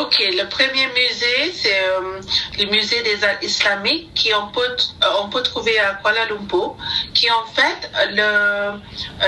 Ok, 0.00 0.16
le 0.18 0.48
premier 0.48 0.86
musée, 0.86 1.52
c'est 1.54 1.68
euh, 1.68 1.73
le 2.58 2.64
musée 2.70 3.02
des 3.02 3.22
arts 3.24 3.42
islamiques 3.42 4.12
qui 4.14 4.32
on 4.34 4.48
peut, 4.48 4.76
on 5.22 5.28
peut 5.28 5.42
trouver 5.42 5.78
à 5.78 5.94
Kuala 5.94 6.26
Lumpur, 6.26 6.76
qui 7.14 7.30
en 7.30 7.46
fait 7.46 7.90
le, 8.10 8.22
euh, 8.22 8.72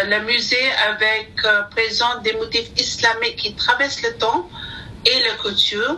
le 0.04 0.20
musée 0.24 0.70
avec 0.88 1.32
euh, 1.44 1.62
présent 1.74 2.20
des 2.22 2.32
motifs 2.34 2.70
islamiques 2.76 3.36
qui 3.36 3.54
traversent 3.54 4.02
le 4.02 4.16
temps 4.16 4.48
et 5.04 5.22
la 5.24 5.34
culture 5.42 5.96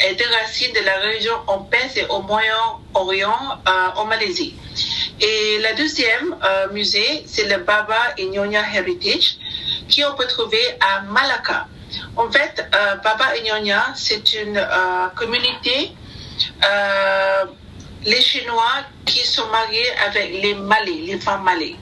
et 0.00 0.14
des 0.14 0.24
racines 0.24 0.72
de 0.72 0.84
la 0.84 0.98
région 0.98 1.34
en 1.46 1.58
Perse 1.58 1.96
et 1.96 2.06
au 2.06 2.20
Moyen-Orient 2.22 3.60
euh, 3.68 3.88
en 3.96 4.04
Malaisie. 4.06 4.54
Et 5.20 5.58
le 5.58 5.76
deuxième 5.76 6.34
musée, 6.72 7.22
c'est 7.26 7.48
le 7.48 7.58
Baba 7.62 8.14
et 8.18 8.28
Heritage, 8.34 9.36
qui 9.88 10.04
on 10.04 10.14
peut 10.16 10.26
trouver 10.26 10.76
à 10.80 11.02
Malacca. 11.02 11.68
En 12.16 12.28
fait, 12.28 12.68
Baba 13.04 13.36
et 13.36 13.42
Nyonya, 13.42 13.92
c'est 13.94 14.34
une 14.34 14.60
communauté, 15.14 15.92
euh, 16.64 17.44
les 18.04 18.20
Chinois 18.20 18.84
qui 19.04 19.26
sont 19.26 19.48
mariés 19.48 19.90
avec 20.06 20.42
les 20.42 20.54
Malais, 20.54 21.00
les 21.06 21.18
femmes 21.18 21.44
malais. 21.44 21.76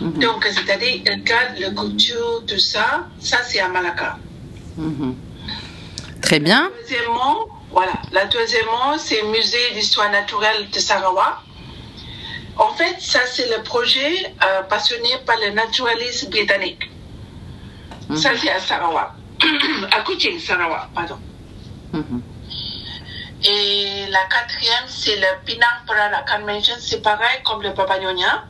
Mhm. 0.00 0.18
Donc, 0.20 0.44
c'est-à-dire, 0.44 1.02
ils 1.06 1.24
gardent 1.24 1.58
la 1.58 1.70
culture, 1.70 2.42
tout 2.46 2.58
ça, 2.58 3.06
ça 3.20 3.38
c'est 3.44 3.60
à 3.60 3.68
Malacca. 3.68 4.18
Mhm. 4.76 5.16
Très 6.22 6.38
bien. 6.40 6.70
Deuxièmement, 6.82 7.48
voilà, 7.70 7.92
la 8.12 8.26
deuxièmement, 8.26 8.96
c'est 8.98 9.22
le 9.22 9.28
musée 9.28 9.72
d'histoire 9.74 10.10
naturelle 10.10 10.68
de 10.70 10.78
Sarawak. 10.78 11.38
En 12.56 12.72
fait, 12.74 12.96
ça 12.98 13.20
c'est 13.26 13.48
le 13.56 13.62
projet 13.62 14.34
euh, 14.44 14.62
passionné 14.62 15.10
par 15.24 15.36
les 15.38 15.52
naturalistes 15.52 16.28
britanniques. 16.30 16.90
Ça 18.16 18.30
c'est 18.36 18.50
à 18.50 18.58
Sarawak, 18.58 19.12
à 19.92 20.00
Kuching, 20.00 20.40
Sarawak, 20.40 20.88
pardon. 20.94 21.18
Et 23.44 24.06
la 24.10 24.24
quatrième, 24.24 24.84
c'est 24.88 25.16
le 25.16 25.26
Penang 25.46 25.68
Parana 25.86 26.24
Convention. 26.28 26.74
C'est 26.80 27.02
pareil 27.02 27.40
comme 27.44 27.62
le 27.62 27.70
Baba 27.70 27.98
Nyonya. 27.98 28.44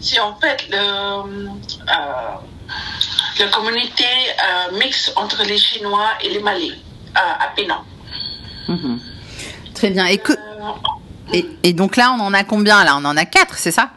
C'est 0.00 0.18
en 0.18 0.34
fait 0.36 0.66
le, 0.70 0.76
euh, 0.76 2.34
la 3.38 3.46
communauté 3.48 4.04
euh, 4.04 4.78
mixte 4.78 5.12
entre 5.16 5.42
les 5.44 5.58
Chinois 5.58 6.08
et 6.22 6.30
les 6.30 6.40
Malais 6.40 6.72
euh, 7.16 7.44
à 7.44 7.48
Penang. 7.54 7.84
Mhm. 8.68 9.00
Très 9.74 9.90
bien. 9.90 10.06
Et, 10.06 10.18
que- 10.18 10.32
Euh, 10.32 10.72
et, 11.32 11.46
et 11.62 11.72
donc 11.72 11.96
là, 11.96 12.14
on 12.18 12.20
en 12.20 12.34
a 12.34 12.42
combien 12.44 12.82
là? 12.84 12.96
On 12.96 13.04
en 13.04 13.16
a 13.16 13.24
quatre, 13.24 13.56
c'est 13.56 13.70
ça? 13.70 13.90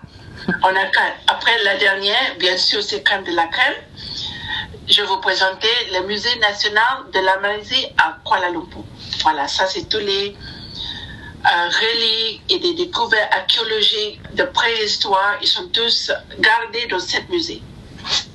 On 0.47 0.67
a 0.67 0.85
quatre. 0.85 1.17
Après 1.27 1.51
la 1.63 1.77
dernière, 1.77 2.35
bien 2.39 2.57
sûr, 2.57 2.83
c'est 2.83 3.01
crème 3.01 3.23
de 3.23 3.31
la 3.35 3.47
crème. 3.47 3.73
Je 4.87 5.01
vais 5.01 5.07
vous 5.07 5.21
présenter 5.21 5.69
le 5.93 6.05
musée 6.07 6.37
national 6.39 7.05
de 7.13 7.19
la 7.19 7.39
Malaisie 7.39 7.87
à 7.97 8.17
Kuala 8.25 8.49
Lumpur. 8.49 8.83
Voilà, 9.21 9.47
ça 9.47 9.65
c'est 9.65 9.87
tous 9.87 9.99
les 9.99 10.35
euh, 11.45 11.69
reliques 11.69 12.41
et 12.49 12.59
des 12.59 12.73
découvertes 12.73 13.31
archéologiques 13.31 14.19
de 14.35 14.43
préhistoire. 14.43 15.37
Ils 15.41 15.47
sont 15.47 15.69
tous 15.71 16.11
gardés 16.39 16.87
dans 16.89 16.99
ce 16.99 17.17
musée. 17.29 17.61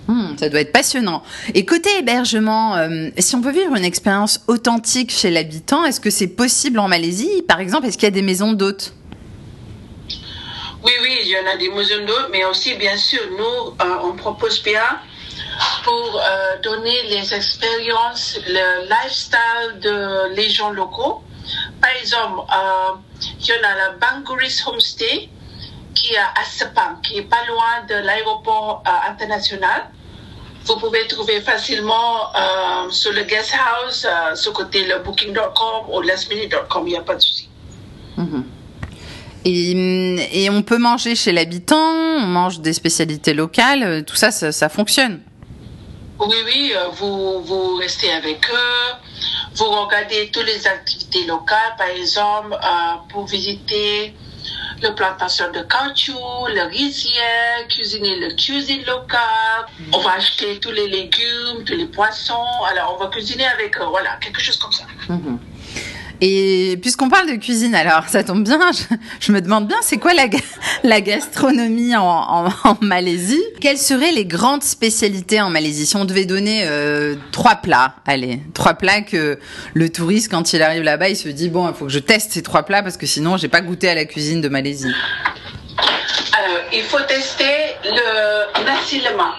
Hmm, 0.06 0.38
ça 0.38 0.48
doit 0.48 0.60
être 0.60 0.72
passionnant. 0.72 1.22
Et 1.52 1.66
côté 1.66 1.90
hébergement, 1.98 2.76
euh, 2.76 3.10
si 3.18 3.34
on 3.34 3.42
veut 3.42 3.52
vivre 3.52 3.76
une 3.76 3.84
expérience 3.84 4.40
authentique 4.46 5.10
chez 5.10 5.30
l'habitant, 5.30 5.84
est-ce 5.84 6.00
que 6.00 6.08
c'est 6.08 6.28
possible 6.28 6.78
en 6.78 6.88
Malaisie? 6.88 7.42
Par 7.46 7.60
exemple, 7.60 7.86
est-ce 7.86 7.98
qu'il 7.98 8.06
y 8.06 8.08
a 8.08 8.10
des 8.10 8.22
maisons 8.22 8.54
d'hôtes? 8.54 8.94
Oui, 10.82 10.92
oui, 11.02 11.18
il 11.24 11.28
y 11.28 11.36
en 11.38 11.46
a 11.46 11.58
des 11.58 11.68
maisons 11.68 12.06
d'hôtes, 12.06 12.30
mais 12.32 12.46
aussi, 12.46 12.74
bien 12.76 12.96
sûr, 12.96 13.20
nous, 13.36 13.84
euh, 13.84 13.96
on 14.04 14.14
propose 14.14 14.62
bien 14.62 14.80
pour 15.84 16.20
euh, 16.20 16.58
donner 16.62 17.02
les 17.04 17.34
expériences, 17.34 18.38
le 18.46 18.88
lifestyle 18.88 19.80
de 19.80 20.34
les 20.34 20.48
gens 20.50 20.70
locaux. 20.70 21.22
Par 21.80 21.90
exemple, 22.00 22.42
il 23.40 23.46
y 23.46 23.52
en 23.52 23.64
a 23.64 23.74
la 23.74 23.90
Banguris 23.92 24.62
Homestay 24.66 25.30
qui 25.94 26.12
est 26.12 26.18
à 26.18 26.44
Sepang, 26.44 27.00
qui 27.02 27.18
est 27.18 27.22
pas 27.22 27.44
loin 27.46 27.86
de 27.88 27.94
l'aéroport 27.94 28.82
international 29.08 29.90
vous 30.68 30.76
pouvez 30.78 31.06
trouver 31.06 31.40
facilement 31.40 32.34
euh, 32.34 32.90
sur 32.90 33.12
le 33.12 33.22
guest 33.22 33.52
house, 33.54 34.06
euh, 34.06 34.34
sur 34.34 34.52
côté 34.52 34.84
le 34.84 35.02
booking.com 35.02 35.94
ou 35.94 36.00
lastminute.com, 36.02 36.82
il 36.86 36.90
n'y 36.90 36.96
a 36.96 37.02
pas 37.02 37.14
de 37.14 37.20
souci. 37.20 37.48
Mhm. 38.16 38.44
Et, 39.44 40.44
et, 40.44 40.50
on 40.50 40.62
peut 40.62 40.78
manger 40.78 41.14
chez 41.14 41.32
l'habitant, 41.32 41.76
on 41.76 42.26
mange 42.26 42.60
des 42.60 42.72
spécialités 42.72 43.34
locales, 43.34 43.82
euh, 43.82 44.02
tout 44.02 44.16
ça, 44.16 44.30
ça 44.30 44.68
fonctionne. 44.68 45.20
Oui, 46.20 46.36
oui, 46.44 46.72
vous, 46.94 47.42
vous 47.42 47.76
restez 47.76 48.10
avec 48.12 48.48
eux, 48.50 48.94
vous 49.54 49.70
regardez 49.70 50.30
toutes 50.32 50.46
les 50.46 50.66
activités 50.66 51.24
locales, 51.26 51.74
par 51.76 51.88
exemple, 51.88 52.56
pour 53.08 53.26
visiter 53.26 54.14
le 54.82 54.94
plantation 54.94 55.50
de 55.52 55.60
caoutchouc, 55.62 56.48
le 56.48 56.62
rizière, 56.68 57.66
cuisiner 57.68 58.16
le 58.16 58.34
cuisine 58.34 58.84
locale. 58.84 59.66
On 59.92 59.98
va 59.98 60.12
acheter 60.12 60.58
tous 60.60 60.70
les 60.70 60.88
légumes, 60.88 61.64
tous 61.64 61.74
les 61.74 61.86
poissons. 61.86 62.62
Alors, 62.70 62.96
on 62.96 63.02
va 63.02 63.10
cuisiner 63.10 63.46
avec, 63.46 63.76
euh, 63.78 63.86
voilà, 63.86 64.16
quelque 64.20 64.40
chose 64.40 64.56
comme 64.56 64.72
ça. 64.72 64.84
Mhm. 65.08 65.38
Et 66.20 66.78
puisqu'on 66.82 67.08
parle 67.08 67.30
de 67.30 67.36
cuisine, 67.36 67.76
alors 67.76 68.08
ça 68.08 68.24
tombe 68.24 68.42
bien, 68.42 68.58
je, 69.20 69.30
me 69.30 69.40
demande 69.40 69.68
bien, 69.68 69.76
c'est 69.82 69.98
quoi 69.98 70.12
la, 70.14 71.00
gastronomie 71.00 71.94
en, 71.94 72.48
Malaisie? 72.80 73.42
Quelles 73.60 73.78
seraient 73.78 74.10
les 74.10 74.24
grandes 74.24 74.64
spécialités 74.64 75.40
en 75.40 75.48
Malaisie? 75.48 75.86
Si 75.86 75.96
on 75.96 76.04
devait 76.04 76.24
donner 76.24 76.64
euh, 76.66 77.14
trois 77.30 77.56
plats, 77.56 77.94
allez, 78.04 78.40
trois 78.52 78.74
plats 78.74 79.02
que 79.02 79.38
le 79.74 79.90
touriste, 79.90 80.28
quand 80.30 80.52
il 80.52 80.60
arrive 80.60 80.82
là-bas, 80.82 81.08
il 81.08 81.16
se 81.16 81.28
dit, 81.28 81.50
bon, 81.50 81.68
il 81.68 81.74
faut 81.74 81.84
que 81.84 81.92
je 81.92 82.00
teste 82.00 82.32
ces 82.32 82.42
trois 82.42 82.64
plats 82.64 82.82
parce 82.82 82.96
que 82.96 83.06
sinon, 83.06 83.36
j'ai 83.36 83.48
pas 83.48 83.60
goûté 83.60 83.88
à 83.88 83.94
la 83.94 84.04
cuisine 84.04 84.40
de 84.40 84.48
Malaisie. 84.48 84.92
Alors, 86.36 86.62
il 86.72 86.82
faut 86.82 87.00
tester 87.06 87.76
le 87.84 88.64
nasi 88.64 89.00
lemak. 89.02 89.34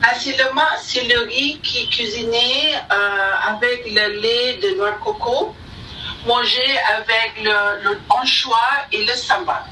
Nasi 0.00 0.30
lemak, 0.32 0.78
c'est 0.82 1.04
le 1.04 1.26
riz 1.26 1.60
qui 1.62 1.82
est 1.82 1.90
cuisiné 1.90 2.76
euh, 2.90 3.54
avec 3.54 3.84
le 3.86 4.20
lait 4.22 4.58
de 4.62 4.78
noix 4.78 4.92
de 4.92 5.04
coco 5.04 5.54
manger 6.26 6.78
avec 6.96 7.42
le, 7.42 7.98
anchois 8.08 8.86
et 8.92 9.04
le 9.04 9.12
sambal. 9.12 9.62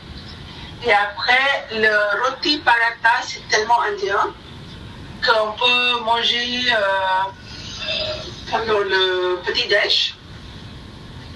Et 0.84 0.92
après, 0.92 1.66
le 1.72 2.24
roti 2.24 2.58
paratha, 2.58 3.22
c'est 3.22 3.46
tellement 3.48 3.80
indien 3.82 4.34
qu'on 5.24 5.52
peut 5.52 6.04
manger 6.04 6.62
euh, 6.72 7.24
le 8.88 9.36
petit 9.44 9.68
déj. 9.68 10.14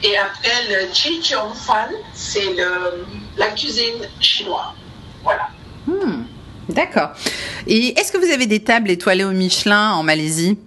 Et 0.03 0.17
après, 0.17 0.69
le 0.69 0.93
chi 0.93 1.23
fan, 1.23 1.91
c'est 2.15 2.57
la 3.37 3.49
cuisine 3.49 4.09
chinoise. 4.21 4.75
Voilà. 5.23 5.49
Hmm, 5.87 6.25
d'accord. 6.69 7.11
Et 7.67 7.99
est-ce 7.99 8.13
que 8.13 8.19
vous 8.19 8.31
avez 8.31 8.47
des 8.47 8.63
tables 8.63 8.91
étoilées 8.91 9.25
au 9.25 9.31
Michelin 9.31 9.93
en 9.93 10.03
Malaisie? 10.03 10.59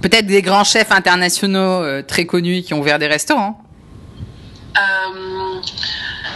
Peut-être 0.00 0.26
des 0.26 0.42
grands 0.42 0.64
chefs 0.64 0.92
internationaux 0.92 1.82
euh, 1.82 2.02
très 2.02 2.24
connus 2.24 2.62
qui 2.62 2.72
ont 2.72 2.80
ouvert 2.80 2.98
des 2.98 3.06
restaurants. 3.06 3.60
Euh, 4.76 5.60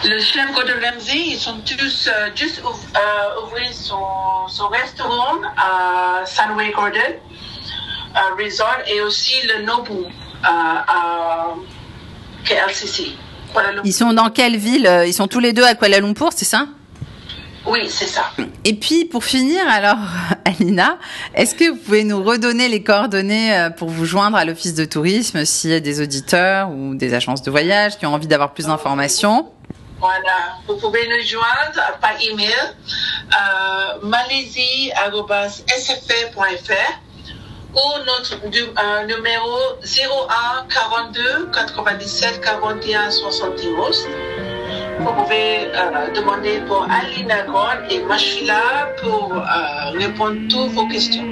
le 0.05 0.21
chef 0.21 0.53
Gordon 0.53 0.75
Ramsay, 0.83 1.17
ils 1.29 1.38
sont 1.38 1.61
tous 1.65 2.09
euh, 2.09 2.29
juste 2.35 2.62
ouvrir 2.62 3.73
son, 3.73 4.49
son, 4.49 4.69
restaurant 4.69 5.41
à 5.57 6.27
Sunway 6.27 6.73
Gordon 6.73 7.15
Resort 8.38 8.81
et 8.87 9.01
aussi 9.01 9.35
le 9.47 9.65
Nobu 9.65 10.07
à 10.43 11.55
KLCC. 12.45 13.17
Ils 13.85 13.93
sont 13.93 14.12
dans 14.12 14.31
quelle 14.31 14.57
ville 14.57 14.88
Ils 15.07 15.15
sont 15.15 15.27
tous 15.27 15.41
les 15.41 15.53
deux 15.53 15.65
à 15.65 15.75
Kuala 15.75 16.01
Lumpur, 16.01 16.31
c'est 16.35 16.45
ça? 16.45 16.67
Oui, 17.66 17.88
c'est 17.88 18.07
ça. 18.07 18.31
Et 18.64 18.74
puis, 18.74 19.05
pour 19.05 19.24
finir, 19.24 19.66
alors, 19.68 19.96
Alina, 20.44 20.98
est-ce 21.35 21.55
que 21.55 21.70
vous 21.70 21.77
pouvez 21.77 22.05
nous 22.05 22.22
redonner 22.22 22.68
les 22.68 22.83
coordonnées 22.83 23.57
euh, 23.57 23.70
pour 23.70 23.88
vous 23.88 24.05
joindre 24.05 24.37
à 24.37 24.44
l'Office 24.44 24.74
de 24.74 24.85
tourisme 24.85 25.44
s'il 25.44 25.70
y 25.70 25.74
a 25.74 25.81
des 25.81 26.00
auditeurs 26.03 26.70
ou 26.70 26.94
des 26.94 27.14
agences 27.14 27.42
de 27.42 27.50
voyage 27.50 27.98
qui 27.98 28.07
ont 28.07 28.14
envie 28.14 28.27
d'avoir 28.27 28.53
plus 28.53 28.66
d'informations? 28.66 29.50
Voilà, 29.98 30.59
vous 30.68 30.77
pouvez 30.77 31.09
nous 31.09 31.27
joindre 31.27 31.81
par 32.00 32.12
email 32.20 32.53
euh, 32.53 33.98
malaisie.sfr.fr 34.03 34.92
ou 37.74 37.98
notre 38.05 38.35
euh, 38.44 39.07
numéro 39.07 39.57
01 39.83 40.66
42 40.68 41.50
97 41.53 42.40
41 42.40 43.11
71 43.11 44.07
vous 45.01 45.13
pouvez 45.13 45.69
euh, 45.75 46.11
demander 46.15 46.61
pour 46.67 46.87
Alina 46.91 47.43
Gon 47.47 47.85
et 47.91 48.01
moi 48.05 48.17
je 48.17 48.25
suis 48.25 48.47
là 48.47 48.89
pour 49.03 49.33
euh, 49.35 49.99
répondre 49.99 50.37
à 50.47 50.51
toutes 50.51 50.73
vos 50.73 50.87
questions. 50.89 51.25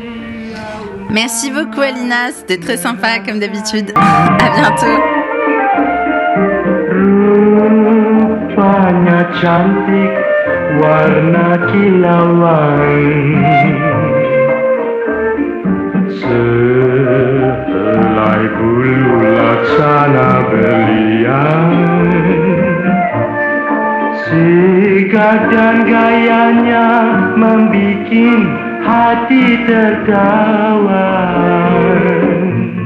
Merci 1.10 1.50
beaucoup 1.50 1.80
Alina, 1.80 2.30
c'était 2.32 2.58
très 2.58 2.76
sympa 2.76 3.18
comme 3.20 3.38
d'habitude. 3.38 3.92
À 3.96 4.50
bientôt. 4.56 5.02
cantik 9.40 10.14
warna 10.80 11.48
kilauan 11.68 13.42
Selai 16.18 17.62
bulu 18.56 18.98
laksana 19.36 20.28
belian 20.50 22.41
Sigap 24.32 25.52
dan 25.52 25.84
gayanya 25.84 26.88
membikin 27.36 28.48
hati 28.80 29.60
tertawa 29.68 31.04